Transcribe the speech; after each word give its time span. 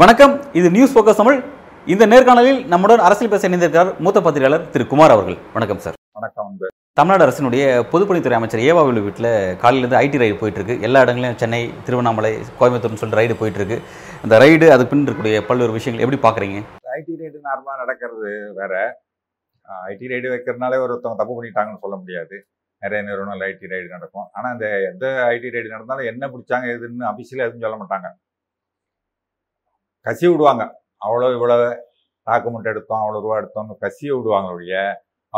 வணக்கம். 0.00 0.34
இது 0.58 0.70
news 0.74 0.92
focus 0.94 1.20
Tamil. 1.20 1.38
இந்த 1.86 2.06
நேர்காணலில் 2.12 2.60
நம்முடன் 2.72 3.02
அரசியல் 3.06 3.32
பேச 3.32 3.48
இணைந்திருக்கிறார் 3.48 3.90
மூத்த 4.04 4.20
பத்திரிகையாளர் 4.20 4.68
திரு 4.74 4.86
குமார் 4.92 5.14
அவர்கள். 5.14 5.38
வணக்கம் 5.56 5.80
சார். 5.84 5.96
வணக்கம் 6.18 6.52
தமிழ்நாடு 6.98 7.24
அரசினுடைய 7.24 7.64
பொதுப்பணித்துறை 7.90 8.36
அமைச்சர் 8.38 8.64
ஏவாவில் 8.68 9.02
வீட்டில் 9.06 9.30
காலையிலேருந்து 9.62 9.98
ஐடி 10.04 10.20
ரைடு 10.22 10.38
போயிட்டு 10.40 10.60
இருக்கு 10.60 10.76
எல்லா 10.86 11.02
இடங்களையும் 11.04 11.40
சென்னை 11.42 11.60
திருவண்ணாமலை 11.86 12.32
கோயம்புத்தூர்னு 12.60 13.00
சொல்லிட்டு 13.02 13.20
ரைடு 13.20 13.34
போயிட்டு 13.40 13.60
இருக்கு 13.60 13.78
அந்த 14.22 14.38
ரைடு 14.44 14.68
அது 14.76 14.86
பின் 14.92 15.04
இருக்கக்கூடிய 15.06 15.42
பல்வேறு 15.50 15.76
விஷயங்கள் 15.76 16.04
எப்படி 16.04 16.20
பார்க்குறீங்க? 16.26 16.60
ஐடி 16.98 17.14
ரைடு 17.20 17.38
நார்மலாக 17.48 17.78
நடக்கிறது 17.84 18.30
வேற. 18.60 18.72
ஐடி 19.90 20.06
ரைடு 20.12 20.28
வைக்கிறதுனாலே 20.34 20.78
ஒருத்தவங்க 20.84 21.20
தப்பு 21.22 21.34
பண்ணிட்டாங்கன்னு 21.38 21.82
சொல்ல 21.84 21.96
முடியாது. 22.02 22.36
நிறைய 22.82 23.00
நிறுவனங்கள் 23.08 23.46
ஐடி 23.50 23.66
ரைடு 23.72 23.88
நடக்கும். 23.96 24.26
ஆனால் 24.36 24.52
இந்த 24.56 24.66
எந்த 24.90 25.06
ஐடி 25.34 25.48
ரைடு 25.54 25.68
நடந்தாலும் 25.74 26.08
என்ன 26.12 26.24
பிடிச்சாங்க 26.32 26.66
எதுன்னு 26.76 27.06
அபிஷியலாக 27.12 27.48
எதுவும் 27.48 27.66
சொல்ல 27.66 27.78
மாட்டாங்க. 27.82 28.08
கசி 30.06 30.26
விடுவாங்க. 30.32 30.64
அவ்வளோ 31.06 31.28
இவ்வளோ 31.36 31.56
டாக்குமெண்ட் 32.26 32.70
எடுத்தோம் 32.72 33.02
அவ்வளோ 33.02 33.20
ரூபா 33.24 33.36
எடுத்தோம்னு 33.40 33.74
கசியை 33.84 34.12
விடுவாங்க 34.18 34.50
ஒழிய 34.56 34.76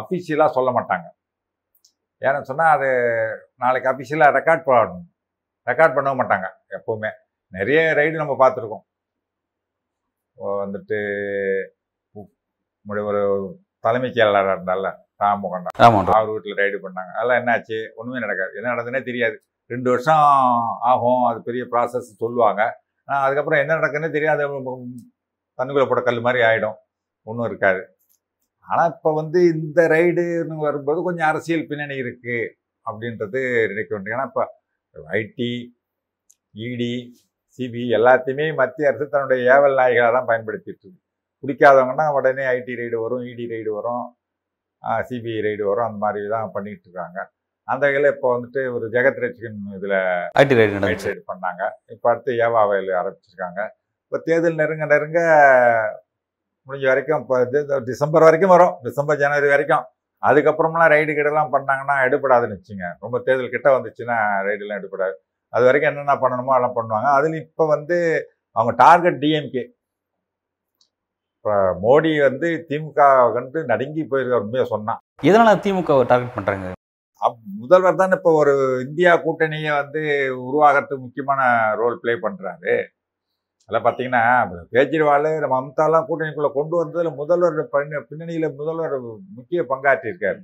அஃபிஷியலாக 0.01 0.55
சொல்ல 0.59 0.70
மாட்டாங்க. 0.77 1.06
ஏன்னு 2.23 2.48
சொன்னால் 2.51 2.73
அது 2.77 2.89
நாளைக்கு 3.62 3.91
அஃபிஷியலாக 3.92 4.37
ரெக்கார்ட் 4.39 4.67
பண்ணணும் 4.69 5.06
ரெக்கார்ட் 5.70 5.97
பண்ணவும் 5.97 6.20
மாட்டாங்க 6.23 6.47
எப்போவுமே. 6.77 7.11
நிறைய 7.56 7.81
ரைடு 7.98 8.17
நம்ம 8.23 8.34
பார்த்துருக்கோம். 8.42 8.84
வந்துட்டு 10.62 10.98
ஒரு 12.91 13.03
தலைமைச் 13.84 14.17
செயலாளராக 14.17 14.56
இருந்தால 14.56 14.86
ஆமாம் 15.86 16.11
அவர் 16.19 16.33
வீட்டில் 16.34 16.61
ரைடு 16.62 16.77
பண்ணாங்க. 16.84 17.11
அதெல்லாம் 17.17 17.41
என்னாச்சு? 17.41 17.78
ஒன்றுமே 17.98 18.22
நடக்காது. 18.25 18.53
என்ன 18.59 18.70
நடந்ததுன்னே 18.72 19.03
தெரியாது. 19.09 19.37
ரெண்டு 19.70 19.89
வருஷம் 19.92 20.22
ஆகும். 20.91 21.22
அது 21.31 21.39
பெரிய 21.48 21.64
ப்ராசஸ் 21.72 22.09
சொல்லுவாங்க. 22.22 22.62
ஆனால் 23.09 23.25
அதுக்கப்புறம் 23.27 23.62
என்ன 23.62 23.77
நடக்குதுன்னே 23.78 24.11
தெரியாது 24.19 24.42
தண்ணுக்குள்ள 25.59 25.87
போட்ட 25.89 26.03
கல் 26.09 26.25
மாதிரி 26.27 26.41
ஆகிடும் 26.48 26.77
ஒன்றும் 27.27 27.48
இருக்காது. 27.50 27.83
ஆனால் 28.67 28.91
இப்போ 28.95 29.11
வந்து 29.20 29.39
இந்த 29.55 29.81
ரைடுன்னு 29.94 30.56
வரும்போது 30.69 31.00
கொஞ்சம் 31.09 31.28
அரசியல் 31.31 31.69
பின்னணி 31.70 31.97
இருக்குது 32.05 32.39
அப்படின்றது 32.87 33.41
நினைக்க 33.72 33.91
வேண்டும் 33.94 34.15
ஏன்னா 34.17 34.27
இப்போ 34.31 34.44
ஐடி 35.19 35.50
இடி 36.67 36.92
சிபி 37.59 37.83
எல்லாத்தையுமே 37.98 38.47
மத்திய 38.61 38.91
அரசு 38.91 39.06
தன்னுடைய 39.15 39.41
ஏவல் 39.55 39.78
நாய்களாக 39.81 40.12
தான் 40.17 40.28
பயன்படுத்திட்டு 40.31 40.84
இருக்கு. 40.87 41.00
பிடிக்காதவங்கன்னா 41.42 42.06
உடனே 42.19 42.44
ஐடி 42.56 42.74
ரைடு 42.80 42.96
வரும் 43.05 43.27
இடி 43.33 43.44
ரைடு 43.52 43.70
வரும் 43.78 44.05
சிபிஐ 45.08 45.41
ரைடு 45.47 45.62
வரும் 45.70 45.86
அந்த 45.88 45.98
மாதிரி 46.05 46.28
தான் 46.34 46.52
பண்ணிட்டு 46.56 46.84
இருக்காங்க. 46.86 47.19
அந்த 47.72 47.82
வகையில் 47.86 48.12
இப்போ 48.14 48.28
வந்துட்டு 48.34 48.60
ஒரு 48.77 48.86
ஜெகத் 48.94 49.20
ரட்சகன் 49.24 49.58
இதில் 49.78 49.97
ஐடி 50.42 50.55
ரைடு 50.60 50.77
நடந்துச்சு. 50.77 51.10
ரைடு 51.10 51.22
பண்ணாங்க. 51.32 51.62
இப்போ 51.94 52.06
அடுத்து 52.12 52.30
ஏவா 52.47 52.62
வயல் 52.70 52.91
ஆரம்பிச்சிருக்காங்க. 53.00 53.60
இப்போ 54.05 54.19
தேர்தல் 54.28 54.60
நெருங்க 54.60 54.86
நெருங்க 54.92 55.20
முடிஞ்ச 56.66 56.86
வரைக்கும் 56.92 57.20
இப்போ 57.22 57.36
டிசம்பர் 57.91 58.27
வரைக்கும் 58.28 58.54
வரும். 58.54 58.75
டிசம்பர் 58.86 59.20
ஜனவரி 59.22 59.48
வரைக்கும். 59.54 59.84
அதுக்கப்புறம்லாம் 60.28 60.92
ரைடு 60.94 61.12
கிடலாம் 61.19 61.52
பண்ணாங்கன்னா 61.54 61.94
எடுபடாதுன்னு 62.06 62.56
வச்சுங்க. 62.58 62.86
ரொம்ப 63.04 63.16
தேர்தல் 63.27 63.54
கிட்ட 63.54 63.69
வந்துச்சுன்னா 63.77 64.16
ரைடுலாம் 64.48 64.80
எடுபடாது. 64.80 65.14
அது 65.52 65.64
வரைக்கும் 65.69 65.91
என்னென்ன 65.92 66.16
பண்ணணுமோ 66.25 66.52
அதெல்லாம் 66.54 66.77
பண்ணுவாங்க. 66.78 67.08
அதில் 67.19 67.36
இப்போ 67.44 67.64
வந்து 67.75 67.97
அவங்க 68.56 68.72
டார்கெட் 68.84 69.20
டிஎம்கே 69.22 69.62
இப்போ 71.44 71.52
மோடி 71.83 72.10
வந்து 72.20 72.48
திமுக 72.69 73.02
கண்டு 73.34 73.58
நடுங்கி 73.64 74.02
போயிருக்க 74.05 74.41
உண்மையை 74.41 74.64
சொன்னான் 74.66 74.98
எதனால 75.22 75.52
திமுக 75.64 75.94
டார்கெட் 76.10 76.34
பண்றாங்க? 76.34 76.66
அப்- 77.20 77.38
முதல்வர் 77.60 77.97
தான் 77.97 78.15
இப்போ 78.16 78.31
ஒரு 78.32 78.53
இந்தியா 78.84 79.12
கூட்டணியை 79.16 79.72
வந்து 79.76 80.00
உருவாகிறதுக்கு 80.47 80.98
முக்கியமான 80.98 81.41
ரோல் 81.75 81.97
ப்ளே 82.03 82.15
பண்ணுறாரு 82.16 82.75
அதில் 83.69 83.84
பார்த்தீங்கன்னா 83.84 84.22
கேஜ்ரிவால் 84.72 85.28
நம்ம 85.42 85.54
மம்தாலாம் 85.59 86.06
கூட்டணிக்குள்ளே 86.09 86.50
கொண்டு 86.53 86.75
வந்ததில் 86.76 87.19
முதல்வர் 87.19 87.60
பின்ன- 87.75 88.04
பின்னணியில 88.09 88.48
முதல்வர் 88.54 88.97
முக்கிய 89.36 89.62
பங்காற்றியிருக்காரு 89.70 90.41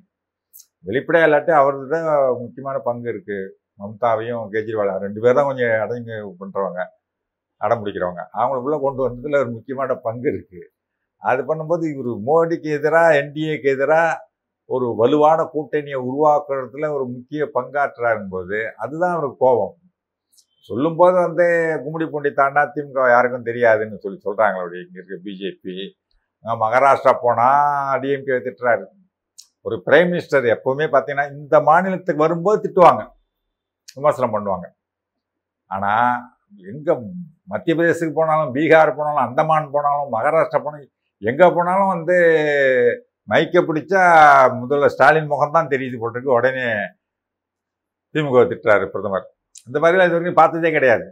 வெளிப்படையாக 0.84 1.28
இல்லாட்டி 1.28 1.52
அவருக்கு 1.60 1.88
தான் 1.94 2.08
முக்கியமான 2.42 2.76
பங்கு 2.80 3.08
இருக்கு. 3.08 3.38
மம்தாவையும் 3.80 4.44
கேஜ்ரிவால் 4.52 4.92
ரெண்டு 5.00 5.20
பேர் 5.22 5.38
தான் 5.38 5.48
கொஞ்சம் 5.48 5.74
அடங்கி 5.84 6.12
பண்ணுறவங்க 6.40 6.80
அடம் 7.60 7.80
பிடிக்கிறவங்க 7.82 8.22
அவங்களுக்குள்ள 8.38 8.78
கொண்டு 8.80 9.00
வந்ததில் 9.02 9.40
ஒரு 9.42 9.50
முக்கியமான 9.50 9.94
பங்கு 10.06 10.28
இருக்கு. 10.32 10.60
அது 11.22 11.40
பண்ணும்போது 11.48 11.84
இவர் 11.92 12.12
மோடிக்கு 12.28 12.68
எதிராக 12.78 13.18
என்டிஏக்கு 13.20 13.68
எதிராக 13.76 14.22
ஒரு 14.70 14.86
வலுவான 15.00 15.40
கூட்டணியை 15.54 15.98
உருவாக்குறதுல 16.08 16.88
ஒரு 16.96 17.04
முக்கிய 17.14 17.42
பங்காற்றுறாருங்க 17.56 18.30
போது 18.36 18.58
அதுதான் 18.82 19.14
அவருக்கு 19.16 19.38
கோபம். 19.44 19.74
சொல்லும்போது 20.70 21.16
வந்து 21.26 21.46
கும்மிடி 21.82 22.06
பூண்டி 22.12 22.30
தாண்டா 22.40 22.62
திமுக 22.74 23.04
யாருக்கும் 23.14 23.48
தெரியாதுன்னு 23.50 24.02
சொல்லி 24.04 24.18
சொல்றாங்களே 24.26 24.62
அப்படி 24.62 24.80
இங்க 24.84 24.98
இருக்க 25.00 25.18
பிஜேபி 25.26 25.74
மகாராஷ்டிரா 26.44 27.12
போனால் 27.24 28.00
டிஎம்கே 28.02 28.38
திட்டுறாரு. 28.46 28.84
ஒரு 29.66 29.76
பிரைம் 29.86 30.10
மினிஸ்டர் 30.12 30.44
எப்போவுமே 30.54 30.86
பார்த்தீங்கன்னா 30.94 31.26
இந்த 31.36 31.56
மாநிலத்துக்கு 31.68 32.24
வரும்போது 32.26 32.58
திட்டுவாங்க. 32.64 33.02
விமர்சனம் 33.96 34.34
பண்ணுவாங்க. 34.34 34.66
ஆனால் 35.70 36.16
எங்கே 36.72 36.92
மத்திய 37.52 37.72
பிரதேசத்துக்கு 37.76 38.18
போனாலும் 38.18 38.52
பீகார் 38.56 38.96
போனாலும் 38.98 39.24
அந்தமான் 39.28 39.72
போனாலும் 39.76 40.12
மகாராஷ்டிரா 40.16 40.60
போனாலும் 40.66 40.92
எங்கே 41.22 41.46
போனாலும் 41.56 41.92
வந்து 41.94 42.16
மைக்கை 43.28 43.60
பிடிச்சா 43.68 44.02
முதல்ல 44.62 44.88
ஸ்டாலின் 44.94 45.30
முகம் 45.32 45.54
தான் 45.56 45.70
தெரியுது 45.72 45.96
போட்டிருக்கு 46.00 46.36
உடனே 46.38 46.66
திமுக 48.14 48.42
திட்டுறாரு 48.50 48.84
பிரதமர். 48.92 49.24
இந்த 49.68 49.78
மாதிரிலாம் 49.82 50.08
இது 50.08 50.16
வரைக்கும் 50.16 50.40
பார்த்ததே 50.40 50.70
கிடையாது. 50.76 51.06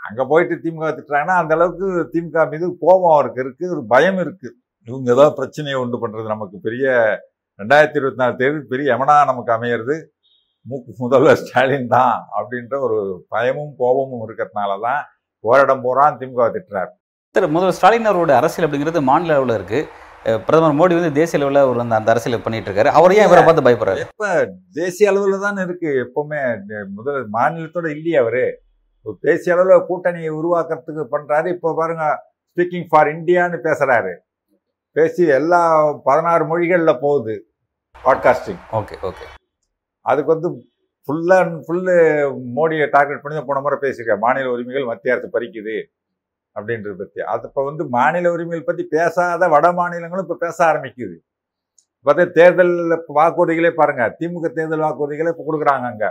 அங்கே 0.00 0.24
போயிட்டு 0.30 0.54
திமுக 0.64 0.88
திட்டுறாங்கன்னா 0.96 1.36
அந்த 1.42 1.52
அளவுக்கு 1.58 1.88
திமுக 2.14 2.46
மீது 2.52 2.66
கோபம் 2.84 3.14
அவருக்கு 3.16 3.42
இருக்குது 3.44 3.72
ஒரு 3.74 3.82
பயம் 3.92 4.18
இருக்குது 4.24 4.56
இவங்க 4.88 5.08
ஏதாவது 5.14 5.34
பிரச்சனையை 5.40 5.76
உண்டு 5.82 5.98
பண்ணுறது 6.02 6.34
நமக்கு 6.34 6.56
பெரிய 6.66 6.86
ரெண்டாயிரத்தி 7.60 7.98
இருபத்தி 8.00 8.20
நாலு 8.22 8.34
தேர்தல் 8.40 8.70
பெரிய 8.72 8.94
எமனா 8.96 9.16
நமக்கு 9.30 9.52
அமையிறது. 9.56 9.96
மு 10.66 10.76
முதல்வர் 11.02 11.40
ஸ்டாலின் 11.42 11.88
தான் 11.96 12.16
அப்படின்ற 12.38 12.74
ஒரு 12.86 12.98
பயமும் 13.34 13.72
கோபமும் 13.80 14.24
இருக்கிறதுனால 14.26 14.72
தான் 14.86 15.02
போராடம் 15.44 15.84
போகிறான் 15.86 16.18
திமுக 16.20 16.48
திட்டுறாரு. 16.56 16.92
சார் 17.34 17.46
முதல்வர் 17.46 17.76
ஸ்டாலின் 17.76 18.06
அவரோட 18.06 18.30
அரசியல் 18.30 18.70
அப்படிங்கிறது 18.70 19.00
மாநில 19.02 19.34
அளவில் 19.34 19.54
இருக்கு. 19.54 19.78
அஹ் 20.24 20.44
பிரதமர் 20.44 20.74
மோடி 20.74 20.94
வந்து 20.94 21.12
தேசிய 21.12 21.46
அளவில் 21.46 21.68
ஒரு 21.70 21.80
அந்த 21.80 21.94
அந்த 21.94 22.10
அரசியலை 22.10 22.42
பண்ணிட்டு 22.44 22.70
இருக்காரு. 22.70 22.86
அவர் 22.98 23.14
ஏன் 23.14 23.26
இவரை 23.26 23.44
பார்த்து 23.44 23.62
பயப்படுறாரு. 23.62 23.98
எப்ப 23.98 24.50
தேசிய 24.72 25.12
அளவுல 25.12 25.38
தான் 25.40 25.56
இருக்கு 25.56 25.90
எப்பவுமே 26.04 26.40
முதல் 26.88 27.30
மாநிலத்தோட 27.32 27.86
இல்லையே 27.88 28.16
அவரு. 28.16 28.44
தேசிய 29.20 29.54
அளவுல 29.54 29.78
கூட்டணியை 29.88 30.30
உருவாக்குறதுக்கு 30.40 31.06
பண்றாரு. 31.10 31.46
இப்போ 31.46 31.74
பாருங்க 31.76 32.04
ஸ்பீக்கிங் 32.54 32.84
ஃபார் 32.88 33.06
இந்தியான்னு 33.06 33.58
பேசுறாரு. 33.62 34.12
பேசி 34.92 35.26
எல்லா 35.26 35.92
பதினாறு 36.04 36.44
மொழிகள்ல 36.44 36.98
போகுது 37.00 37.34
பாட்காஸ்டிங் 38.04 38.60
ஓகே 38.72 38.96
ஓகே. 39.02 39.26
அதுக்கு 40.00 40.32
வந்து 40.32 40.50
ஃபுல் 41.06 41.30
அண்ட் 41.30 41.64
ஃபுல்லு 41.68 41.96
மோடியை 42.56 42.86
டார்கெட் 42.90 43.22
பண்ணி 43.22 43.38
தான் 43.38 43.46
போன 43.46 43.60
முறை 43.60 43.78
பேசியிருக்காரு. 43.80 44.18
மாநில 44.18 44.50
உரிமைகள் 44.50 44.84
மத்திய 44.84 45.14
அரசு 45.14 45.30
பறிக்குது. 45.32 45.76
அப்படின்றத 46.56 46.94
பத்தி. 47.02 47.20
அது 47.32 47.46
இப்போ 47.48 47.62
வந்து 47.68 47.84
மாநில 47.96 48.32
உரிமைகள் 48.34 48.68
பத்தி 48.70 48.84
பேசாத 48.96 49.48
வட 49.54 49.66
மாநிலங்களும் 49.78 50.24
இப்போ 50.26 50.38
பேச 50.44 50.58
ஆரம்பிக்குது. 50.70 51.16
பார்த்தா 52.06 52.24
தேர்தல் 52.38 52.74
வாக்குறுதிகளே 53.18 53.70
பாருங்க 53.80 54.04
திமுக 54.18 54.48
தேர்தல் 54.58 54.84
வாக்குறுதிகளே 54.86 55.32
இப்போ 55.34 55.44
கொடுக்குறாங்க 55.48 55.86
அங்க. 55.92 56.06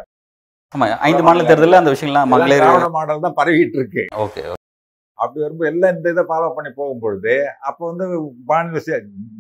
ஆமா 0.74 0.86
ஐந்து 1.10 1.24
மாநில 1.28 1.46
தேர்தலில் 1.50 1.82
அந்த 1.82 1.94
விஷயங்கள்லாம் 1.94 2.32
மகளிர் 2.34 2.94
மாடல் 2.98 3.26
தான் 3.26 3.38
பரவிட்டு 3.40 3.78
இருக்கு. 3.80 4.04
ஓகே 4.26 4.44
அப்படி 5.20 5.40
வரும்போது 5.44 5.70
எல்லாம் 5.72 5.94
இந்த 5.96 6.08
இதை 6.14 6.24
ஃபாலோ 6.30 6.48
பண்ணி 6.58 6.70
போகும்பொழுது 6.78 7.34
அப்போ 7.70 7.82
வந்து 7.90 8.06
மாநில 8.52 8.80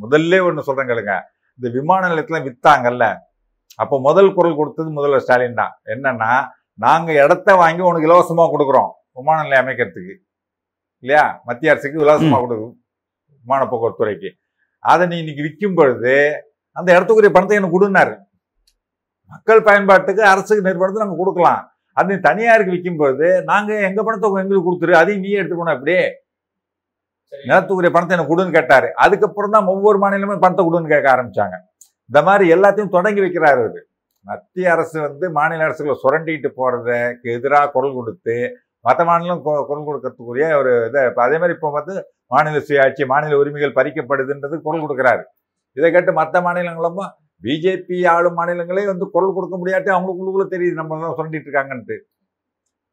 முதல்ல 0.03 0.41
ஒன்று 0.47 0.65
சொல்றேன் 0.67 0.89
கேளுங்க. 0.91 1.13
இந்த 1.59 1.67
விமான 1.77 2.09
நிலையத்துல 2.11 2.39
வித்தாங்கல்ல 2.47 3.05
அப்போ 3.79 3.95
முதல் 4.07 4.35
குரல் 4.35 4.57
கொடுத்தது 4.59 4.89
முதல்வர் 4.97 5.23
ஸ்டாலின் 5.23 5.59
தான். 5.61 5.73
என்னன்னா 5.93 6.31
நாங்க 6.85 7.09
இடத்த 7.23 7.55
வாங்கி 7.61 7.81
உனக்கு 7.89 8.07
இலவசமா 8.09 8.45
கொடுக்குறோம் 8.53 8.91
விமான 9.17 9.37
நிலையம் 9.45 9.63
அமைக்கிறதுக்கு. 9.63 10.15
இல்லையா? 11.03 11.25
மத்திய 11.47 11.73
அரசுக்கு 11.73 12.03
இலவசமா 12.05 12.39
கொடுக்கும் 12.43 12.75
விமான 13.45 13.61
போக்குவரத்து 13.71 14.01
துறைக்கு 14.01 14.29
அதை 14.83 15.03
நீ 15.11 15.15
இன்னைக்கு 15.21 15.45
விற்கும் 15.47 15.77
பொழுது 15.79 16.13
அந்த 16.77 16.89
இடத்துக்குரிய 16.95 17.31
பணத்தை 17.35 17.57
எனக்கு 17.59 17.77
கொடுனாரு 17.77 18.15
மக்கள் 19.31 19.67
பயன்பாட்டுக்கு 19.67 20.23
அரசுக்கு 20.33 20.65
நிறுவனத்தை 20.67 21.01
நாங்கள் 21.03 21.21
கொடுக்கலாம். 21.21 21.61
அது 21.97 22.07
நீ 22.11 22.15
தனியாருக்கு 22.29 22.73
விற்கும் 22.75 22.99
பொழுது 23.01 23.27
நாங்க 23.51 23.71
எங்க 23.87 23.99
பணத்தை 24.07 24.27
எங்களுக்கு 24.41 24.67
கொடுத்துரு 24.67 24.93
அதையும் 25.01 25.23
நீ 25.25 25.29
எடுத்துக்கணும் 25.39 25.75
அப்படியே. 25.75 26.03
நிலத்துக்குரிய 27.33 27.91
பணத்தை 27.95 28.13
எனக்கு 28.15 28.31
கொடுன்னு 28.31 28.57
கேட்டாரு. 28.57 28.87
அதுக்கப்புறம் 29.03 29.53
தான் 29.55 29.69
ஒவ்வொரு 29.73 29.97
மாநிலமும் 30.03 30.43
பணத்தை 30.43 30.63
கொடுன்னு 30.65 30.93
கேட்க 30.93 31.07
ஆரம்பிச்சாங்க. 31.13 31.55
இந்த 32.09 32.19
மாதிரி 32.27 32.45
எல்லாத்தையும் 32.55 32.95
தொடங்கி 32.97 33.21
வைக்கிறாரு 33.25 33.61
அவரு. 33.65 33.81
மத்திய 34.25 34.73
அரசு 34.75 34.97
வந்து 35.07 35.25
மாநில 35.37 35.65
அரசுகளை 35.67 35.95
சுரண்டிட்டு 36.03 36.49
போறதுக்கு 36.59 37.27
எதிராக 37.37 37.71
குரல் 37.75 37.97
கொடுத்து 37.99 38.35
மற்ற 38.85 39.01
மாநிலம் 39.09 39.41
குரல் 39.69 39.87
கொடுக்கறதுக்குரிய 39.87 40.45
ஒரு 40.61 40.71
இதை 40.89 41.01
இப்போ 41.09 41.21
அதே 41.25 41.37
மாதிரி 41.41 41.55
இப்போ 41.57 41.69
வந்து 41.77 41.95
மாநில 42.33 42.59
சுயாட்சி 42.67 43.03
மாநில 43.13 43.39
உரிமைகள் 43.41 43.77
பறிக்கப்படுதுன்றது 43.79 44.55
குரல் 44.67 44.83
கொடுக்குறாரு. 44.85 45.23
இதை 45.77 45.89
கேட்டு 45.95 46.13
மற்ற 46.21 46.41
மாநிலங்களும் 46.47 47.01
பிஜேபி 47.43 47.97
ஆளும் 48.13 48.37
மாநிலங்களே 48.39 48.85
வந்து 48.91 49.05
குரல் 49.13 49.35
கொடுக்க 49.35 49.55
முடியாட்டி 49.61 49.89
அவங்களுக்குள்ளுக்குள்ள 49.93 50.47
தெரியுது 50.53 50.79
நம்ம 50.81 51.13
சொல்லிட்டு 51.19 51.47
இருக்காங்கன்ட்டு. 51.49 51.95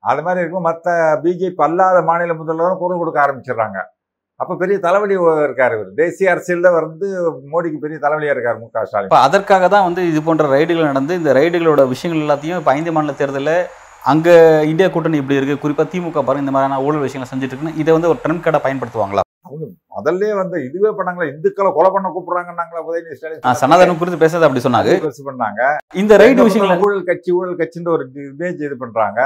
அது 0.04 0.20
மாதிரி 0.26 0.42
இருக்கும். 0.42 0.66
மற்ற 0.70 0.88
பிஜேபி 1.24 1.62
அல்லாத 1.66 2.00
மாநில 2.10 2.34
முதல்வரும் 2.40 2.80
குரல் 2.82 3.00
கொடுக்க 3.02 3.18
ஆரம்பிச்சிடுறாங்க. 3.24 3.78
அப்ப 4.40 4.56
பெரிய 4.62 4.76
தலைவலி 4.84 5.14
இருக்காரு 5.46 5.74
இவர். 5.76 5.90
தேசிய 6.00 6.32
அரசியலில் 6.34 6.76
வந்து 6.78 7.06
மோடிக்கு 7.52 7.78
பெரிய 7.84 7.96
தலைவலியா 8.04 8.34
இருக்கார் 8.34 8.60
மு 8.60 8.66
க 8.74 8.84
ஸ்டாலின். 8.88 9.10
இப்போ 9.10 9.22
அதற்காக 9.28 9.68
தான் 9.74 9.86
வந்து 9.88 10.02
இது 10.10 10.20
போன்ற 10.28 10.44
ரைடுகள் 10.56 10.90
நடந்து 10.90 11.14
இந்த 11.20 11.32
ரைடுகளோட 11.38 11.84
விஷயங்கள் 11.94 12.24
எல்லாத்தையும் 12.26 12.60
இப்போ 12.60 12.72
ஐந்து 12.76 12.92
மாநில 12.96 13.14
தேர்தலில் 13.20 13.58
அங்கே 14.02 14.34
இந்தியா 14.70 14.88
கூட்டணி 14.88 15.18
இப்படி 15.20 15.38
இருக்குது 15.38 15.62
குறிப்பாக 15.62 15.88
திமுக 15.92 16.20
பாருங்க 16.26 16.44
இந்த 16.44 16.52
மாதிரியான 16.54 16.82
ஊழல் 16.86 17.04
விஷயங்களை 17.06 17.30
செஞ்சுட்டு 17.30 17.52
இருக்குன்னு 17.52 17.80
இதை 17.82 17.94
வந்து 17.96 18.10
ஒரு 18.12 18.20
ட்ரெண்ட் 18.24 18.44
கார்டாக 18.44 18.62
பயன்படுத்துவாங்களா? 18.66 19.22
முதல்ல 19.96 20.30
வந்து 20.40 20.56
இதுவே 20.66 20.90
பண்ணாங்களா 20.98 21.28
இந்துக்களை 21.32 21.70
கொலை 21.76 21.90
பண்ண 21.94 22.08
கூப்பிடுறாங்கன்னாங்களா 22.14 22.82
உதயநிதி 22.88 23.16
ஸ்டாலின். 23.18 23.60
சனாதனம் 23.62 24.00
குறித்து 24.00 24.22
பேசுறது 24.22 24.46
அப்படி 24.48 24.64
சொன்னாங்க. 24.66 24.94
பண்ணாங்க. 25.30 25.62
இந்த 26.02 26.18
ரைடு 26.22 26.46
விஷயங்களை 26.48 26.76
ஊழல் 26.86 27.08
கட்சி 27.10 27.30
ஊழல் 27.38 27.60
கட்சின்ற 27.60 27.90
ஒரு 27.96 28.06
இமேஜ் 28.32 28.62
இது 28.66 28.78
பண்றாங்க. 28.84 29.20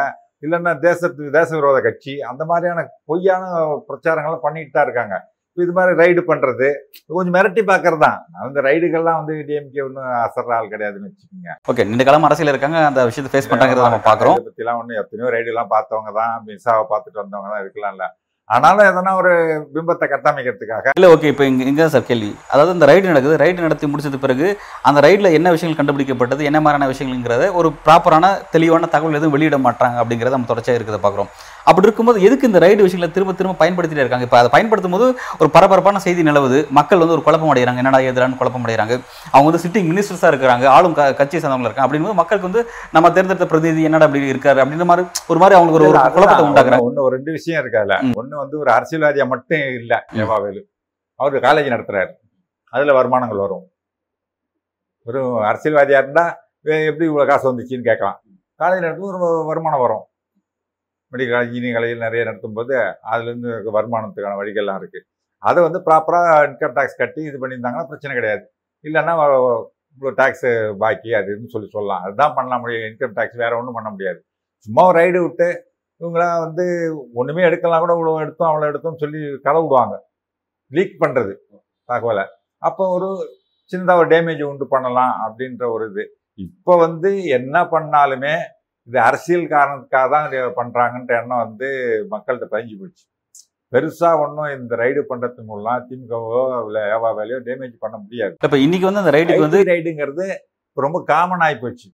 இல்லைன்னா 0.44 0.72
தேசத்துக்கு 0.86 1.36
தேச 1.38 1.50
விரோத 1.56 1.80
கட்சி 1.88 2.14
அந்த 2.30 2.42
மாதிரியான 2.50 2.80
பொய்யான 3.10 3.42
பிரச்சாரங்களை 3.88 4.38
பண்ணிட்டு 4.46 4.74
தான் 4.76 4.86
இருக்காங்க. 4.88 5.16
இது 5.60 5.72
மாதிரி 5.76 5.92
ரைடு 6.00 6.20
பண்றது. 6.28 6.68
கொஞ்சம் 7.16 7.34
மிரட்டி 7.36 7.62
பாக்குறது 7.70 8.02
தான் 8.04 8.18
அந்த 8.44 8.60
ரைடுகள்லாம் 8.68 9.18
வந்து 9.20 9.34
டிஎம்கே 9.48 9.82
ஒன்றும் 9.86 10.08
அசர்ற 10.22 10.54
ஆள் 10.58 10.72
கிடையாதுன்னு 10.72 11.10
வச்சுக்கோங்க. 11.10 11.56
ஓகே 11.72 11.86
நீண்ட 11.90 12.06
காலம் 12.08 12.28
அரசியல் 12.28 12.52
இருக்காங்க. 12.54 12.80
அந்த 12.90 13.04
விஷயத்தை 13.10 13.32
ஃபேஸ் 13.34 13.50
பண்ணுறாங்கிறத 13.50 13.86
நம்ம 13.88 14.02
பார்க்குறோம். 14.08 14.38
இதை 14.40 14.48
பத்திலாம் 14.48 14.80
ஒன்றும் 14.82 15.00
எத்தனையோ 15.02 15.34
ரைடு 15.36 15.52
எல்லாம் 15.54 15.72
பார்த்தவங்க 15.76 16.12
தான் 16.20 16.34
மிஸ்ஸாவை 16.48 16.84
பார்த்துட்டு 16.94 17.22
வந்தவங்க 17.22 17.50
தான் 17.54 17.64
இருக்கலாம்ல. 17.66 18.08
ஆனாலும் 18.50 18.86
எதனா 18.88 19.10
ஒரு 19.18 19.30
பிம்பத்தை 19.74 20.06
கட்டமைக்கிறதுக்காக. 20.12 20.90
இல்லை 20.98 21.08
ஓகே 21.14 21.28
இப்போ 21.32 21.44
இங்கே 21.50 21.64
இங்கே 21.70 21.84
சார் 21.92 22.06
கேள்வி. 22.08 22.30
அதாவது 22.52 22.74
இந்த 22.76 22.86
ரைடு 22.90 23.06
நடக்குது. 23.10 23.34
ரைடு 23.42 23.64
நடத்தி 23.64 23.86
முடிச்சது 23.90 24.18
பிறகு 24.24 24.46
அந்த 24.88 24.98
ரைடில் 25.06 25.34
என்ன 25.38 25.50
விஷயங்கள் 25.54 25.78
கண்டுபிடிக்கப்பட்டது 25.80 26.48
என்ன 26.50 26.60
மாதிரியான 26.64 26.88
விஷயங்கள்ங்கிறத 26.92 27.46
ஒரு 27.60 27.68
ப்ராப்பரான 27.86 28.34
தெளிவான 28.54 28.88
தகவல் 28.94 29.18
எதுவும் 29.20 29.34
வெளியிட 29.36 29.58
மாட்டாங்க 29.66 29.96
அப்படிங்கிறத 30.02 30.36
நம்ம 30.36 30.50
தொடர்ச்சியாக 30.50 30.78
இருக்கிறத 30.78 31.00
பார்க்குறோம். 31.04 31.30
அப்படி 31.64 31.86
இருக்கும்போது 31.86 32.22
எதுக்கு 32.22 32.46
இந்த 32.46 32.58
ரைடு 32.58 32.82
விஷயங்களை 32.82 33.10
திரும்ப 33.10 33.32
திரும்ப 33.32 33.66
பயன்படுத்திட்டே 33.66 33.96
இருக்காங்க? 33.96 34.24
இப்போ 34.24 34.36
அதை 34.36 34.48
பயன்படுத்தும் 34.52 34.92
போது 34.92 35.18
ஒரு 35.38 35.50
பரபரப்பான 35.50 35.98
செய்தி 35.98 36.22
நிலவுது. 36.22 36.68
மக்கள் 36.68 36.98
வந்து 36.98 37.12
ஒரு 37.14 37.22
குழப்பம் 37.22 37.54
அடைகிறாங்க. 37.54 37.76
என்னடா 37.76 37.98
எதிரான 37.98 38.34
குழப்பம் 38.34 38.64
அடைகிறாங்க. 38.64 39.00
அவங்க 39.32 39.50
வந்து 39.50 39.58
சிட்டிங் 39.58 39.84
மினிஸ்டர்ஸாக 39.84 40.24
இருக்கிறாங்க. 40.24 40.66
ஆளும் 40.66 40.94
க 40.94 41.14
கட்சியை 41.14 41.50
சேர்ந்தவங்க 41.50 41.60
இருக்காங்க. 41.60 41.96
அப்படிங்கும்போது 41.96 42.14
மக்களுக்கு 42.14 42.50
வந்து 42.50 42.70
நம்ம 42.92 43.10
தேர்ந்தெடுத்த 43.10 43.46
பிரதிநிதி 43.46 43.82
என்னடா 43.82 44.04
அப்படி 44.04 44.32
இருக்காரு? 44.32 44.34
அப்படின்ற 44.34 44.84
மாதிரி 44.84 45.08
ஒரு 45.28 45.38
மாதிரி 45.38 45.60
அவங்களுக்கு 45.60 45.88
ஒரு 45.88 46.12
குழப்பத்தை 46.12 46.44
உண்டாக்குறாங்க. 46.44 46.82
ஒன்னு 46.82 47.02
ஒரு 47.02 47.14
ரெண்டு 47.14 47.32
விஷயம் 47.32 47.64
இருக்காதுல. 47.64 48.02
ஒண்ணு 48.14 48.34
வந்து 48.34 48.58
ஒரு 48.58 48.72
அரசியல்வாதியா 48.72 49.26
மட்டும் 49.26 49.58
இல்ல 49.58 50.04
ஏவாவேலு 50.12 50.60
அவரு 51.14 51.38
காலேஜ் 51.38 51.72
நடத்துறாரு. 51.72 52.10
அதுல 52.70 52.92
வருமானங்கள் 52.92 53.38
வரும். 53.38 53.70
ஒரு 55.04 55.24
அரசியல்வாதியா 55.24 55.98
இருந்தா 55.98 56.50
வே- 56.64 56.86
எப்படி 56.86 57.04
இவ்வளவு 57.04 57.26
காசு 57.26 57.52
வந்துச்சுன்னு 57.52 57.82
கேட்கலாம். 57.82 58.20
காலேஜ் 58.58 58.80
நடத்தும் 58.80 59.10
ஒரு 59.10 59.44
வருமானம் 59.46 59.80
வரும். 59.80 60.06
மெடிக்கல் 61.12 61.34
காலேஜ் 61.34 61.50
இன்ஜினியரிங் 61.50 61.76
காலேஜ் 61.78 62.04
நிறைய 62.06 62.22
நடத்தும் 62.28 62.56
போது 62.58 62.74
வருமானத்துக்கான 63.76 64.38
வழிகள்லாம் 64.40 64.80
இருக்குது 64.82 65.06
அதை 65.48 65.60
வந்து 65.66 65.80
ப்ராப்பராக 65.86 66.34
இன்கம் 66.48 66.76
டேக்ஸ் 66.78 67.00
கட்டி 67.02 67.20
இது 67.28 67.36
பண்ணியிருந்தாங்கன்னா 67.42 67.88
பிரச்சனை 67.90 68.12
கிடையாது. 68.18 68.44
இல்லைன்னா 68.84 69.14
இவ்வளோ 69.94 70.12
டேக்ஸு 70.20 70.50
பாக்கி 70.82 71.10
அது 71.18 71.28
இதுன்னு 71.32 71.52
சொல்லி 71.54 71.68
சொல்லலாம். 71.74 72.02
அதுதான் 72.04 72.36
பண்ண 72.38 72.52
முடியும். 72.62 72.86
இன்கம் 72.90 73.16
டேக்ஸ் 73.18 73.42
வேறு 73.42 73.58
ஒன்றும் 73.58 73.76
பண்ண 73.78 73.88
முடியாது. 73.94 74.20
சும்மா 74.66 74.82
ஒரு 74.90 74.96
ரைடு 75.00 75.18
விட்டு 75.24 75.48
இவங்களாம் 76.00 76.42
வந்து 76.44 76.64
ஒன்றுமே 77.20 77.42
எடுக்கலாம் 77.48 77.82
கூட 77.84 77.92
இவ்வளோ 77.96 78.14
எடுத்தோம் 78.24 78.50
அவ்வளோ 78.50 78.68
எடுத்தோம்னு 78.70 79.02
சொல்லி 79.04 79.20
கதை 79.46 79.58
விடுவாங்க. 79.64 79.96
லீக் 80.76 80.96
பண்ணுறது 81.02 81.32
தகவலை. 81.88 82.24
அப்போ 82.68 82.84
ஒரு 82.96 83.08
சின்னதாக 83.72 84.00
ஒரு 84.02 84.08
டேமேஜ் 84.14 84.42
உண்டு 84.50 84.66
பண்ணலாம் 84.74 85.14
அப்படின்ற 85.26 85.64
ஒரு 85.74 85.84
இது. 85.90 86.04
இப்போ 86.46 86.72
வந்து 86.84 87.10
என்ன 87.38 87.56
பண்ணாலுமே 87.74 88.34
இது 88.88 88.98
அரசியல் 89.08 89.46
காரணத்துக்காக 89.54 90.06
தான் 90.14 90.26
இதை 90.28 90.50
பண்றாங்கன்ற 90.60 91.14
எண்ணம் 91.22 91.42
வந்து 91.46 91.68
மக்கள்கிட்ட 92.14 92.46
பதிஞ்சு 92.54 92.76
போச்சு. 92.80 93.04
பெருசா 93.72 94.08
ஒன்றும் 94.22 94.52
இந்த 94.56 94.74
ரைடு 94.82 95.02
பண்றது 95.10 95.42
மூலம் 95.50 95.84
திமுகவோ 95.88 96.40
இல்லை 96.66 96.82
ஏவா 96.94 97.10
வேலையோ 97.18 97.38
டேமேஜ் 97.48 97.76
பண்ண 97.84 97.94
முடியாது. 98.02 98.34
இப்போ 98.46 98.58
இன்னைக்கு 98.64 98.88
வந்து 98.88 99.02
அந்த 99.02 99.12
ரைடுக்கு 99.16 99.46
வந்து 99.46 99.60
ரைடுங்கிறது 99.72 100.26
ரொம்ப 100.76 100.98
காமன் 101.12 101.44
ஆகி 101.46 101.56
போச்சு. 101.62 101.88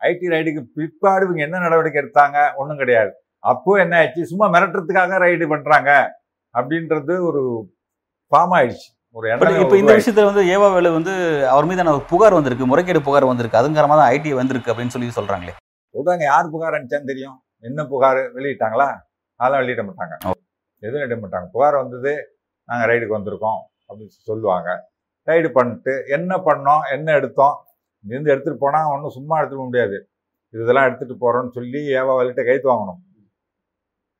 ஐடி 0.00 0.26
ரைடுக்கு 0.34 0.62
பிற்பாடு 0.76 1.24
இவங்க 1.26 1.42
என்ன 1.46 1.60
நடவடிக்கை 1.66 1.98
எடுத்தாங்க? 2.02 2.38
ஒன்றும் 2.60 2.80
கிடையாது. 2.82 3.12
அப்போ 3.52 3.72
என்ன 3.84 3.94
ஆயிடுச்சு? 3.98 4.30
சும்மா 4.32 4.46
மிரட்டுறதுக்காக 4.54 5.18
ரைடு 5.24 5.44
பண்றாங்க 5.52 5.90
அப்படின்றது 6.54 7.14
ஒரு 7.28 7.42
ஃபார்ம் 8.32 8.54
ஆயிடுச்சு. 8.58 8.88
ஒரு 9.16 9.26
இப்போ 9.64 9.76
இந்த. 9.82 9.92
விஷயத்துல 9.98 10.26
வந்து 10.30 10.42
ஏவா 10.54 10.68
வேலு 10.76 10.96
வந்து 10.98 11.12
அவர் 11.52 11.68
மீதான 11.70 11.92
ஒரு 11.98 12.04
புகார் 12.10 12.38
வந்திருக்கு 12.38 12.72
முறைகேடு 12.72 13.06
புகார் 13.08 13.30
வந்திருக்கு. 13.30 13.60
அதுங்கிறமா 13.60 13.96
தான் 14.00 14.10
ஐடி 14.16 14.32
வந்திருக்கு 14.40 14.72
அப்படின்னு 14.72 14.94
சொல்லி 14.96 15.16
சொல்றாங்களே. 15.20 15.54
சொல்கிறாங்க 15.96 16.24
யார் 16.32 16.52
புகார் 16.54 16.76
அனுப்பிச்சான்னு 16.76 17.10
தெரியும். 17.12 17.36
என்ன 17.68 17.86
புகார் 17.92 18.20
வெளியிட்டாங்களா? 18.36 18.88
அதெல்லாம் 19.40 19.62
வெளியிட 19.62 19.82
மாட்டாங்க. 19.82 20.14
எதுவும் 20.82 21.02
வெளியிட 21.02 21.18
மாட்டாங்க. 21.22 21.48
புகார் 21.54 21.76
வந்தது 21.82 22.12
நாங்கள் 22.68 22.88
ரைடுக்கு 22.90 23.16
வந்திருக்கோம் 23.18 23.60
அப்படின்னு 23.88 24.14
சொல்லுவாங்க. 24.30 24.68
ரைடு 25.28 25.48
பண்ணிட்டு 25.52 25.92
என்ன 26.16 26.32
பண்ணோம் 26.48 26.84
என்ன 26.96 27.08
எடுத்தோம்? 27.12 27.56
இருந்து 28.04 28.32
எடுத்துகிட்டு 28.32 28.64
போனால் 28.64 28.90
ஒன்றும் 28.94 29.14
சும்மா 29.18 29.34
எடுத்துகிட்டு 29.38 29.62
போக 29.62 29.70
முடியாது. 29.70 29.96
இதெல்லாம் 30.54 30.86
எடுத்துகிட்டு 30.88 31.16
போகிறோன்னு 31.22 31.52
சொல்லி 31.58 31.80
ஏவா 32.00 32.12
வலிட்ட 32.18 32.42
கைத்து 32.48 32.68
வாங்கணும். 32.72 33.00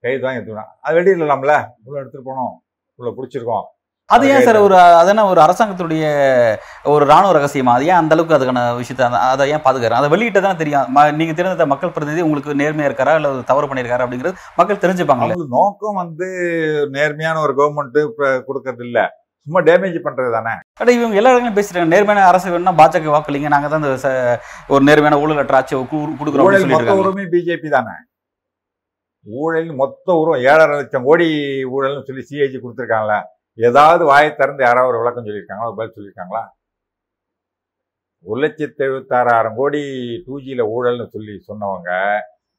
கைத்து 0.04 0.24
வாங்கி 0.26 0.40
எடுத்துக்கணும். 0.40 0.72
அது 0.80 0.96
வெளியிடலாம்ல. 0.98 1.54
இவ்வளோ 1.82 2.00
எடுத்துகிட்டு 2.02 2.28
போனோம். 2.30 2.54
இவ்வளோ 2.96 3.12
பிடிச்சிருக்கோம். 3.18 3.66
அது 4.10 4.28
ஏன் 4.28 4.42
சார் 4.42 4.56
ஒரு 4.56 4.74
அதன 5.00 5.24
ஒரு 5.28 5.40
அரசாங்கத்துடைய 5.40 6.04
ஒரு 6.84 7.04
ராணுவ 7.04 7.32
ரகசியமா? 7.32 7.72
அது 7.72 7.86
ஏன் 7.86 7.92
அந்த 7.92 8.14
அளவுக்கு 8.14 8.36
அதுக்கான 8.36 8.76
விஷயத்தை 8.76 9.06
அதை 9.28 9.50
ஏன் 9.50 9.62
பாதுகாக்கிறேன் 9.64 10.00
அதை 10.00 10.08
வெளியிட்ட 10.08 10.40
தானே 10.40 10.56
தெரியும். 10.56 10.86
நீங்க 11.12 11.32
தேர்ந்தெடுத்த 11.32 11.66
மக்கள் 11.66 11.90
பிரதிநிதி 11.90 12.20
உங்களுக்கு 12.20 12.54
நேர்மையா 12.54 12.88
இருக்காரா? 12.88 13.14
இல்ல 13.14 13.42
தவறு 13.46 13.66
பண்ணியிருக்காரா? 13.66 14.04
அப்படிங்கிறது 14.06 14.32
மக்கள் 14.56 14.78
அவங்களுக்கு 15.08 15.46
நோக்கம் 15.50 15.94
வந்து 15.94 16.28
நேர்மையான 16.90 17.40
ஒரு 17.40 17.54
கவர்மெண்ட் 17.54 17.98
கொடுக்கறது 18.48 18.84
இல்ல. 18.84 19.00
சும்மா 19.46 19.60
டேமேஜ் 19.60 19.98
பண்றது 20.04 20.32
தானே. 20.32 20.54
அட 20.80 20.92
இவங்க 20.92 21.16
எல்லா 21.16 21.30
இடங்களும் 21.30 21.58
பேசிட்டாங்க. 21.58 21.86
நேர்மையான 21.86 22.26
அரசு 22.26 22.50
வேணும்னா 22.50 22.74
பாஜக 22.78 23.10
வாக்களிங்க. 23.10 23.48
நாங்க 23.48 23.68
தான் 23.68 23.86
ஒரு 24.68 24.84
நேர்மையான 24.84 25.20
ஊழல் 25.20 25.38
அற்ற 25.38 25.56
ஆட்சியை 25.56 25.84
கு- 25.84 26.16
கொடுக்குறோம் 26.18 26.68
மொத்த 26.70 26.94
உரிமை 26.96 27.24
பிஜேபி 27.26 27.68
தானே. 27.68 27.94
ஊழல் 29.26 29.74
மொத்த 29.74 30.12
உருவம் 30.14 30.40
ஏழரை 30.42 30.74
லட்சம் 30.76 31.04
கோடி 31.04 31.28
ஊழல்னு 31.74 32.02
சொல்லி 32.02 32.24
சிஐஜி 32.30 32.58
கொடுத்துருக்காங்களா 32.58 33.18
ஏதாவது 33.58 34.04
வாயை 34.04 34.34
திறந்து 34.34 34.62
யாராவது 34.62 34.90
ஒரு 34.90 34.98
விளக்கம் 34.98 35.26
சொல்லியிருக்காங்களா? 35.26 35.66
ஒரு 35.66 35.76
பதில் 35.76 35.96
சொல்லியிருக்காங்களா? 35.96 36.42
ஒரு 38.24 38.40
லட்சத்தி 38.42 38.82
எழுபத்தாறாயிரம் 38.84 39.54
கோடி 39.54 39.82
டூ 40.26 40.40
ஜியில் 40.40 40.62
ஊழல்னு 40.68 41.06
சொல்லி 41.06 41.34
சொன்னவங்க 41.48 41.90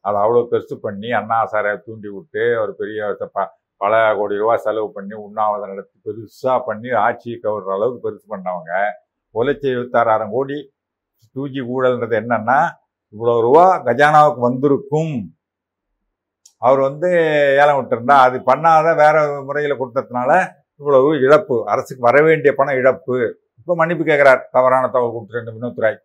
அதை 0.04 0.18
அவ்வளோ 0.20 0.42
பெருசு 0.50 0.74
பண்ணி 0.78 1.10
அண்ணா 1.10 1.48
சாரை 1.52 1.76
தூண்டி 1.78 2.08
விட்டு 2.08 2.60
ஒரு 2.60 2.74
பெரிய 2.74 3.00
ப- 3.32 3.50
பல 3.80 3.94
கோடி 4.16 4.36
ரூபா 4.36 4.56
செலவு 4.56 4.92
பண்ணி 4.92 5.14
உண்ணாவிரதம் 5.18 5.68
நடத்தி 5.68 5.96
பெருசாக 6.04 6.64
பண்ணி 6.64 6.90
ஆட்சியை 6.98 7.40
கவர்ற 7.42 7.72
அளவுக்கு 7.72 8.00
பெருசு 8.06 8.24
பண்ணவங்க 8.28 8.72
ஒரு 9.34 9.46
லட்சத்தி 9.48 9.72
எழுபத்தாறாயிரம் 9.74 10.30
கோடி 10.30 10.58
டூ 11.36 11.48
ஜி 11.48 11.60
ஊழல்ன்றது 11.72 12.16
என்னன்னா 12.20 12.58
இவ்வளோ 13.14 13.40
ரூபா 13.40 13.64
கஜானாவுக்கு 13.84 14.40
வந்திருக்கும். 14.40 15.14
அவர் 16.62 16.80
வந்து 16.80 17.08
ஏலம் 17.60 17.78
விட்டுருந்தா 17.78 18.16
அது 18.20 18.38
பண்ணாத 18.46 18.96
வேற 18.96 19.16
முறையில் 19.42 19.80
கொடுத்ததுனால 19.80 20.30
இவ்வளவு 20.80 21.10
இழப்பு 21.26 21.56
அரசுக்கு 21.72 22.02
வர 22.08 22.16
வேண்டிய 22.26 22.50
பணம் 22.58 22.78
இழப்பு. 22.80 23.16
இப்போ 23.60 23.74
மன்னிப்பு 23.80 24.04
கேட்குறார் 24.10 24.42
தவறான 24.56 24.88
தகவல் 24.94 25.14
கொடுத்துட்டு 25.14 25.54
வினோத் 25.56 25.82
ராய் 25.84 25.98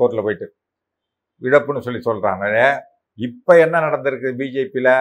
கோர்ட்டில் 0.00 0.24
போயிட்டு. 0.26 0.46
இழப்புன்னு 1.42 1.84
சொல்லி 1.86 2.00
சொல்கிறாங்க 2.08 2.44
இப்போ 3.18 3.52
என்ன 3.64 3.76
நடந்திருக்கு 3.86 4.30
பிஜேபியில் 4.40 4.92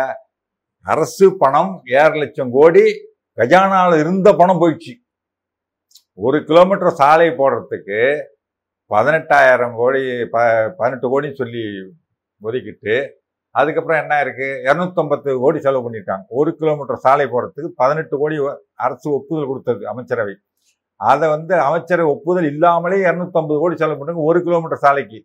அரசு 0.86 1.26
பணம் 1.42 1.72
ஏழு 2.02 2.18
லட்சம் 2.22 2.54
கோடி 2.58 2.86
கஜானாவில் 3.38 4.02
இருந்த 4.04 4.30
பணம் 4.42 4.62
போயிடுச்சு. 4.62 4.94
ஒரு 6.26 6.38
கிலோமீட்டர் 6.50 7.00
சாலை 7.00 7.30
போடுறதுக்கு 7.40 8.00
பதினெட்டாயிரம் 8.92 9.76
கோடி 9.80 10.02
ப 10.34 10.44
பதினெட்டு 10.80 11.08
கோடின்னு 11.14 11.40
சொல்லி 11.42 11.64
ஒதுக்கிட்டு 12.42 12.96
அதுக்கப்புறம் 13.60 14.02
என்ன 14.04 14.14
இருக்கு? 14.24 14.48
இரநூத்தம்பத்து 14.68 15.30
கோடி 15.44 15.60
செலவு 15.66 15.84
பண்ணியிருக்காங்க. 15.86 16.26
ஒரு 16.40 16.52
கிலோமீட்டர் 16.60 17.04
சாலை 17.06 17.26
போடுறதுக்கு 17.34 17.70
பதினெட்டு 17.82 18.16
கோடி 18.22 18.38
அரசு 18.86 19.08
ஒப்புதல் 19.18 19.50
கொடுத்தது 19.52 19.84
அமைச்சரவை. 19.92 20.36
அதை 21.00 21.26
வந்து 21.36 21.54
அமைச்சரவை 21.68 22.10
ஒப்புதல் 22.16 22.50
இல்லாமலே 22.52 22.98
இரநூத்தம்பது 23.08 23.62
கோடி 23.64 23.76
செலவு 23.82 24.00
பண்ணுங்க 24.00 24.28
ஒரு 24.32 24.42
கிலோமீட்டர் 24.48 24.84
சாலைக்கு. 24.84 25.22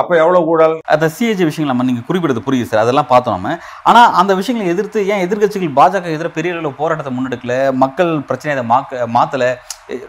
அப்ப 0.00 0.12
எவ்வளவு 0.20 0.48
ஊழல்? 0.50 0.74
அந்த 0.94 1.06
சிஏஜி 1.16 1.44
விஷயங்கள் 1.48 1.72
நம்ம 1.72 1.86
நீங்க 1.88 2.02
குறிப்பிடுறது 2.08 2.42
புரியுது 2.44 2.68
சார். 2.68 2.82
அதெல்லாம் 2.84 3.08
பார்த்தோம் 3.10 3.34
நம்ம. 3.36 3.56
ஆனா 3.88 4.02
அந்த 4.20 4.32
விஷயங்களை 4.38 4.68
எதிர்த்து 4.74 5.00
ஏன் 5.12 5.22
எதிர்க்கட்சிகள் 5.24 5.74
பாஜக 5.78 6.12
எதிராக 6.16 6.30
பெரிய 6.36 6.52
அளவில் 6.54 6.78
போராட்டத்தை 6.78 7.12
முன்னெடுக்கல? 7.16 7.56
மக்கள் 7.82 8.12
பிரச்சனையை 8.30 8.54
அதை 8.56 8.64
மாக்க 8.72 9.08
மாத்தல. 9.16 9.46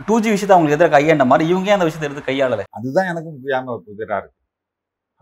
டூ 0.05 0.15
ஜி 0.23 0.29
விஷயத்தை 0.35 0.55
அவங்களுக்கு 0.55 0.77
எதிராக 0.77 0.95
கையாண்ட 0.97 1.25
மாதிரி 1.31 1.49
இவங்க 1.53 1.73
அந்த 1.77 1.87
விஷயத்தை 1.89 2.07
எடுத்து 2.09 2.29
கையாளல? 2.29 2.65
அதுதான் 2.79 3.09
எனக்கும் 3.13 3.41
புரியாம 3.41 3.75
புதிரா 3.87 4.17
இருக்கு. 4.21 4.39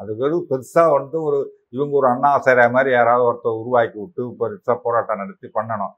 அது 0.02 0.12
வெறும் 0.22 0.46
பெருசா 0.52 0.84
வந்து 0.98 1.18
ஒரு 1.30 1.40
இவங்க 1.74 1.94
ஒரு 2.00 2.08
அண்ணா 2.14 2.30
சேர 2.46 2.70
மாதிரி 2.76 2.90
யாராவது 2.96 3.24
ஒருத்தர் 3.30 3.60
உருவாக்கி 3.62 3.98
விட்டு 4.04 4.24
பெருசாக 4.40 4.76
போராட்டம் 4.86 5.22
நடத்தி 5.22 5.48
பண்ணணும். 5.58 5.94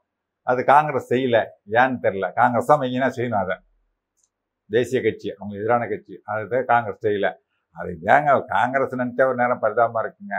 அது 0.46 0.60
காங்கிரஸ் 0.64 1.10
செய்யல. 1.12 1.38
ஏன்னு 1.78 1.96
தெரியல. 2.06 2.26
காங்கிரஸ் 2.40 2.70
தான் 2.70 2.82
மெயினாக 2.82 3.10
செய்யணும் 3.18 3.42
அதை. 3.44 3.56
தேசிய 4.70 4.98
கட்சி 5.06 5.28
அவங்க 5.38 5.54
எதிரான 5.60 5.86
கட்சி. 5.92 6.14
அதுதான் 6.32 6.68
காங்கிரஸ் 6.72 7.04
செய்யலை. 7.06 7.30
அது 7.76 7.90
ஏங்க 8.14 8.36
காங்கிரஸ் 8.56 8.94
நினச்சா 8.94 9.24
ஒரு 9.30 9.38
நேரம் 9.42 9.62
பரிதாபமாக 9.64 10.02
இருக்குங்க. 10.04 10.36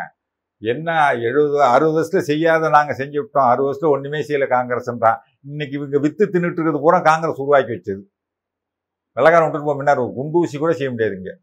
என்ன 0.62 0.90
எழுபது 1.28 1.58
அறுபது 1.74 1.96
வருஷத்தில் 1.98 2.28
செய்யாத 2.32 2.70
நாங்கள் 2.76 2.98
செஞ்சு 3.02 3.18
விட்டோம். 3.22 3.50
அறுபது 3.52 3.68
வருஷத்தில் 3.68 3.96
ஒன்றுமே 3.96 4.20
செய்யல 4.28 4.46
காங்கிரஸ்ன்றான். 4.56 5.20
இன்னைக்கு 5.52 5.76
இவங்க 5.80 5.98
வித்து 6.06 6.26
தின்னுட்டு 6.26 6.60
இருக்கிறது 6.60 6.84
பூரா 6.86 7.00
காங்கிரஸ் 7.10 7.42
உருவாக்கி 7.46 7.74
வச்சது. 7.76 8.04
வெள்ளக்காரன் 9.18 9.48
விட்டுட்டு 9.48 9.70
போக 9.70 9.78
முன்னாடி 9.82 10.00
ஒரு 10.06 10.14
குண்டு 10.18 10.60
கூட 10.64 10.72
செய்ய 10.80 10.90
முடியாதுங்க 10.94 11.34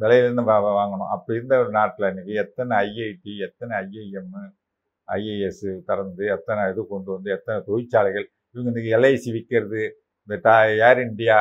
விலையிலேருந்து 0.00 0.44
வா 0.50 0.56
வாங்கணும். 0.80 1.10
அப்படி 1.14 1.38
இருந்த 1.38 1.54
ஒரு 1.62 1.70
நாட்டில் 1.78 2.08
இன்றைக்கி 2.12 2.34
எத்தனை 2.44 2.76
ஐஐடி 2.86 3.32
எத்தனை 3.48 3.72
ஐஐஎம் 3.84 4.32
ஐஏஎஸ் 5.08 5.64
திறந்து 5.88 6.24
எத்தனை 6.36 6.62
இது 6.72 6.82
கொண்டு 6.92 7.10
வந்து 7.14 7.30
எத்தனை 7.36 7.56
தொழிற்சாலைகள் 7.68 8.26
இவங்க 8.54 8.68
இன்றைக்கி 8.72 8.92
எல்ஐசி 8.98 9.30
விற்கிறது 9.36 9.82
இந்த 10.28 10.36
டா 10.46 10.56
ஏர் 10.88 11.00
இண்டியா 11.06 11.38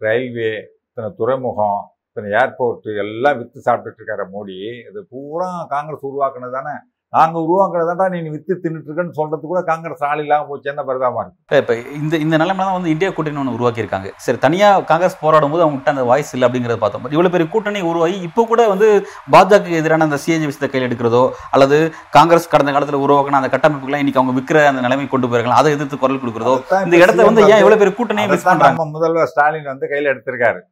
ரயில்வே 0.00 0.52
இத்தனை 0.86 1.08
துறைமுகம் 1.20 1.80
இத்தனை 2.08 2.28
ஏர்போர்ட்டு 2.40 2.90
எல்லாம் 3.04 3.38
விற்று 3.38 3.60
சாப்பிட்டுட்டு 3.66 4.00
இருக்கிற 4.00 4.24
மோடி. 4.34 4.56
இது 4.88 5.00
பூரா 5.12 5.48
காங்கிரஸ் 5.74 6.06
உருவாக்குனது 6.10 6.56
தானே? 6.58 6.74
நாங்கள் 7.16 7.42
உருவாக்குனதாண்டா 7.44 8.06
நீ 8.12 8.18
விற்று 8.34 8.54
தின்னுட்டு 8.62 8.88
இருக்கேன்னு 8.88 9.16
சொல்றது 9.18 9.44
கூட 9.50 9.60
காங்கிரஸ் 9.68 10.04
ஆள் 10.08 10.22
இல்லாமல் 10.22 10.48
போச்சு. 10.50 10.68
என்ன 10.72 10.82
பரிதாபமா 10.88 11.20
இருக்கு? 11.24 11.60
இப்போ 11.62 11.74
இந்த 11.98 12.14
இந்த 12.24 12.34
நிலைமையில 12.42 12.66
தான் 12.68 12.76
வந்து 12.78 12.92
இந்தியா 12.94 13.10
கூட்டணி 13.16 13.40
ஒன்று 13.42 13.56
உருவாக்கியிருக்காங்க. 13.58 14.08
சரி 14.24 14.38
தனியாக 14.46 14.82
காங்கிரஸ் 14.90 15.16
போராடும் 15.22 15.52
போது 15.54 15.64
அவங்ககிட்ட 15.64 15.94
அந்த 15.94 16.04
வாய்ஸ் 16.10 16.32
இல்லை 16.36 16.46
அப்படிங்கிறத 16.48 16.78
பார்த்தோம். 16.84 17.04
பட் 17.04 17.14
இவ்வளோ 17.16 17.32
பெரிய 17.36 17.48
கூட்டணி 17.54 17.82
உருவாகி 17.90 18.18
இப்போ 18.28 18.44
கூட 18.52 18.62
வந்து 18.72 18.88
பாஜக 19.34 19.78
எதிரான 19.80 20.08
அந்த 20.08 20.18
சிஏஜி 20.24 20.46
விஷயத்தை 20.50 20.70
கையில் 20.72 20.88
எடுக்கிறதோ 20.88 21.22
அல்லது 21.56 21.78
காங்கிரஸ் 22.18 22.52
கடந்த 22.54 22.72
காலத்தில் 22.76 23.02
உருவாக்கின 23.06 23.40
அந்த 23.42 23.52
கட்டமைப்புகளை 23.56 24.00
இன்னைக்கு 24.04 24.22
அவங்க 24.22 24.36
விற்கிற 24.40 24.66
அந்த 24.72 24.84
நிலைமை 24.88 25.08
கொண்டு 25.14 25.30
போயிருக்கலாம். 25.30 25.62
அதை 25.62 25.72
எதிர்த்து 25.78 26.02
குரல் 26.04 26.22
கொடுக்கிறதோ 26.22 26.56
இந்த 26.86 26.96
இடத்த 27.04 27.30
வந்து 27.30 27.48
ஏன் 27.52 27.62
இவ்வளோ 27.64 27.80
பெரிய 27.82 27.94
கூட்டணியை 27.98 28.28
மிஸ் 28.34 28.48
பண்ணுறாங்க 28.50 28.90
முதல்வர் 28.98 29.32
ஸ்டாலின் 29.32 29.72
வந்து 29.72 29.88
கையில் 29.92 30.12
எடுத்திருக்காரு. 30.14 30.62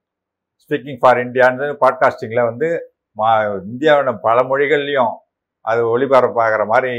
ஸ்பீக்கிங் 0.65 1.01
ஃபார் 1.03 1.21
இந்தியான்னு 1.27 1.69
பாட்காஸ்டிங்கில் 1.85 2.49
வந்து 2.51 2.69
மா 3.17 3.31
இந்தியாவோட 3.71 4.11
பல 4.27 4.41
மொழிகள்லையும் 4.51 5.13
அது 5.63 5.99
ஒளிபரப்பாகிற 5.99 6.67
மாதிரி 6.67 6.93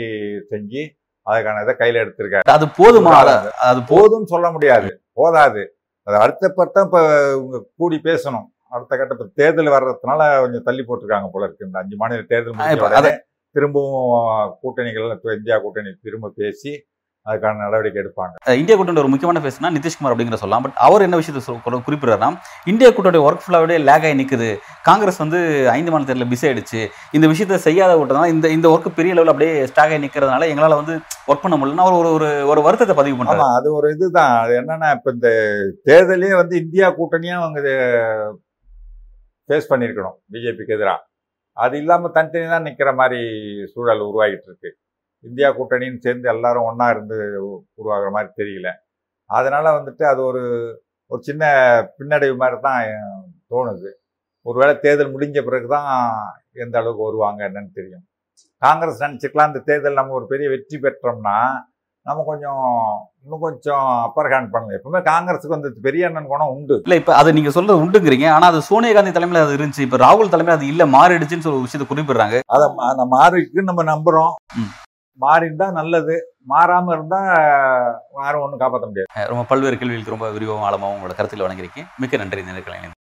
செஞ்சு 0.50 0.90
அதுக்கான 1.26 1.62
இதை 1.62 1.76
கையில் 1.76 2.02
எடுத்திருக்காரு. 2.04 2.40
அது 2.40 2.66
போதுமா? 2.66 3.14
அது- 3.14 3.50
அது 3.50 3.82
போ 3.88 3.96
போதும்னு 3.98 4.26
சொல்ல 4.26 4.52
முடியாது. 4.52 5.04
போதாது. 5.14 5.78
அது 6.04 6.18
அடுத்த 6.18 6.52
பட்டம் 6.56 6.86
இப்போ 6.86 7.62
கூடி 7.76 8.00
பேசணும். 8.04 8.46
அடுத்த 8.70 8.98
கட்ட 8.98 9.28
தேர்தல் 9.36 9.68
வர்றதுனால 9.68 10.40
கொஞ்சம் 10.40 10.64
தள்ளி 10.64 10.82
போட்டிருக்காங்க 10.82 11.30
போல 11.32 11.46
இருக்கு. 11.46 11.66
இந்த 11.66 11.80
அஞ்சு 11.80 11.96
மாநில 11.96 12.22
தேர்தல் 12.22 13.26
திரும்பவும் 13.52 14.58
கூட்டணிகள் 14.62 15.36
இந்தியா 15.36 15.58
கூட்டணி 15.58 15.96
திரும்ப 16.02 16.32
பேசி 16.36 16.86
அதுக்கான 17.30 17.60
நடவடிக்கை 17.64 18.00
எடுப்பாங்க. 18.02 18.34
இந்தியா 18.62 18.76
கூட்டணி 18.78 19.02
ஒரு 19.04 19.12
முக்கியமான 19.12 19.42
பேசுனா 19.46 19.70
நிதிஷ்குமார் 19.76 20.14
அப்படிங்கிற 20.14 20.38
சொல்லலாம் 20.42 20.64
பட் 20.66 20.80
அவர் 20.88 21.06
என்ன 21.06 21.20
விஷயத்தை 21.22 21.78
குறிப்பிடுறாருன்னா 21.88 22.30
இந்தியா 22.72 22.90
கூட்டணி 22.96 23.22
ஒர்க் 23.28 23.44
ஃபுல்லாகவே 23.44 23.78
லேக் 23.90 24.06
ஆகி 24.08 24.18
நிற்குது 24.22 24.50
காங்கிரஸ் 24.90 25.22
வந்து 25.24 25.40
ஐந்து 25.76 25.92
மாநில 25.94 26.08
தேர்தலில் 26.10 26.32
பிஸி 26.34 26.48
ஆயிடுச்சு. 26.50 26.82
இந்த 27.18 27.26
விஷயத்தை 27.34 27.60
செய்யாத 27.68 27.94
விட்டதுனால 28.00 28.34
இந்த 28.36 28.50
இந்த 28.58 28.68
ஒர்க் 28.74 28.98
பெரிய 29.00 29.14
லெவலில் 29.16 29.34
அப்படியே 29.34 29.54
ஸ்டாக் 29.72 29.94
ஆகி 29.94 30.04
நிற்கிறதுனால 30.06 30.50
எங்களால் 30.54 30.80
வந்து 30.82 30.96
ஒர்க் 31.30 31.44
பண்ண 31.46 31.56
முடியலன்னு 31.60 31.86
அவர் 31.86 32.00
ஒரு 32.02 32.12
ஒரு 32.18 32.30
ஒரு 32.54 32.64
வருத்தத்தை 32.68 32.98
பதிவு 33.02 33.18
பண்றாரு. 33.20 33.48
அது 33.60 33.70
ஒரு 33.80 33.90
இதுதான். 33.96 34.36
அது 34.44 34.54
என்னன்னா 34.62 34.90
இப்ப 34.98 35.16
இந்த 35.18 35.30
தேர்தலே 35.90 36.34
வந்து 36.42 36.56
இந்தியா 36.64 36.90
கூட்டணியா 37.00 37.38
அவங்க 37.42 37.60
ஃபேஸ் 39.50 39.72
பண்ணியிருக்கணும். 39.72 40.18
பிஜேபிக்கு 40.34 40.78
எதிராக 40.78 41.02
அது 41.58 41.76
இல்லாம 41.82 42.10
தனித்தனி 42.16 42.48
தான் 42.54 42.66
நிக்கிற 42.68 42.92
மாதிரி 43.00 43.20
சூழல் 43.74 44.08
உருவாகிட்டு 44.10 44.48
இருக்கு. 44.50 44.70
இந்தியா 45.26 45.50
கூட்டணின்னு 45.50 46.04
சேர்ந்து 46.06 46.28
எல்லாரும் 46.30 46.68
ஒண்ணா 46.70 46.88
இருந்து 46.90 47.18
உருவாகுற 47.80 48.10
மாதிரி 48.12 48.32
தெரியல. 48.42 48.70
அதனால 49.30 49.66
வந்துட்டு 49.80 50.04
அது 50.04 50.22
ஒரு 50.24 50.44
ஒரு 51.12 51.22
சின்ன 51.22 51.44
பின்னடைவு 51.98 52.36
மாதிரி 52.38 52.58
தான் 52.62 52.80
தோணுது. 53.52 53.90
ஒருவேளை 54.46 54.74
தேர்தல் 54.78 55.14
முடிஞ்ச 55.14 55.40
பிறகு 55.44 55.68
தான் 55.68 55.92
எந்த 56.64 56.76
அளவுக்கு 56.80 57.08
வருவாங்க 57.08 57.42
என்னன்னு 57.50 57.72
தெரியும். 57.74 58.06
காங்கிரஸ் 58.62 59.04
நினச்சிக்கலாம் 59.04 59.52
இந்த 59.52 59.62
தேர்தல் 59.70 60.00
நம்ம 60.00 60.14
ஒரு 60.14 60.26
பெரிய 60.26 60.50
வெற்றி 60.50 60.78
பெற்றோம்னா 60.78 61.38
நம்ம 62.06 62.24
கொஞ்சம் 62.24 62.64
இன்னும் 63.24 63.40
கொஞ்சம் 63.40 63.86
அப்பர் 64.06 64.30
ஹேண்ட் 64.34 64.50
பண்ணலாம். 64.54 64.78
எப்பவுமே 64.78 65.02
காங்கிரஸுக்கு 65.02 65.56
வந்து 65.58 65.70
பெரிய 65.82 66.08
அண்ணன் 66.08 66.32
குணம் 66.32 66.54
உண்டு. 66.56 66.76
இல்ல 66.86 66.96
இப்ப 66.96 67.16
அது 67.16 67.34
நீங்க 67.34 67.50
சொல்றது 67.50 67.82
உண்டுங்கிறீங்க. 67.84 68.28
ஆனா 68.30 68.48
அது 68.48 68.62
சோனியா 68.62 68.94
காந்தி 68.94 69.12
தலைமையில 69.12 69.44
அது 69.46 69.58
இருந்துச்சு. 69.58 69.86
இப்ப 69.88 69.98
ராகுல் 69.98 70.32
தலைமையில 70.34 70.58
அது 70.58 70.68
இல்ல 70.68 70.86
மாறிடுச்சுன்னு 70.96 71.46
சொல்லி 71.46 71.60
ஒரு 71.60 71.68
விஷயத்தை 71.68 71.88
குறிப்பிடுறாங்க. 71.92 72.40
அதை 72.48 72.66
அந்த 72.92 73.06
மாறிக்கு 73.06 73.64
நம்ம 73.64 73.84
நம்புறோம். 73.84 74.34
ம். 74.56 74.74
மாறிண்டா 75.20 75.68
நல்லது. 75.80 76.16
மாறாம 76.54 76.92
இருந்தா 76.96 77.20
யாரும் 78.22 78.44
ஒன்றும் 78.46 78.62
காப்பாற்ற 78.64 78.86
முடியாது. 78.90 79.30
ரொம்ப 79.32 79.46
பல்வேறு 79.52 79.80
கேள்விகளுக்கு 79.82 80.16
ரொம்ப 80.16 80.30
விரிவாகவும் 80.38 80.68
ஆழமாகவும் 80.70 80.98
உங்களோட 80.98 81.16
கருத்தில் 81.20 81.46
வழங்கியிருக்கேன் 81.48 81.90
மிக்க 82.04 82.24
நன்றி 82.24 82.44
இந்த 82.46 83.03